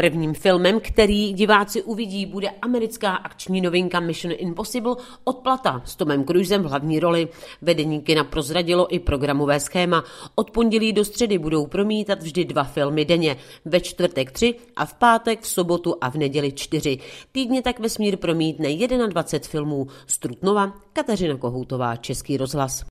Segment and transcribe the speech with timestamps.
[0.00, 6.62] Prvním filmem, který diváci uvidí, bude americká akční novinka Mission Impossible Odplata s Tomem Cruisem
[6.62, 7.28] v hlavní roli.
[7.62, 10.04] Vedení kina prozradilo i programové schéma.
[10.34, 13.36] Od pondělí do středy budou promítat vždy dva filmy denně.
[13.64, 16.98] Ve čtvrtek tři a v pátek, v sobotu a v neděli čtyři.
[17.32, 18.68] Týdně tak vesmír promítne
[19.08, 19.86] 21 filmů.
[20.06, 22.84] Strutnova, Kateřina Kohoutová, Český rozhlas.